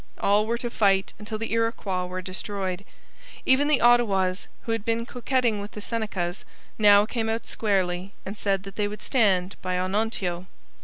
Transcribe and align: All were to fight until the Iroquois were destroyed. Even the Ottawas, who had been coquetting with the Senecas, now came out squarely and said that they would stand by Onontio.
All 0.19 0.47
were 0.47 0.57
to 0.57 0.71
fight 0.71 1.13
until 1.19 1.37
the 1.37 1.53
Iroquois 1.53 2.05
were 2.07 2.23
destroyed. 2.23 2.85
Even 3.45 3.67
the 3.67 3.79
Ottawas, 3.81 4.47
who 4.63 4.71
had 4.71 4.83
been 4.83 5.05
coquetting 5.05 5.61
with 5.61 5.73
the 5.73 5.79
Senecas, 5.79 6.43
now 6.79 7.05
came 7.05 7.29
out 7.29 7.45
squarely 7.45 8.11
and 8.25 8.35
said 8.35 8.63
that 8.63 8.77
they 8.77 8.87
would 8.87 9.03
stand 9.03 9.57
by 9.61 9.77
Onontio. 9.77 10.47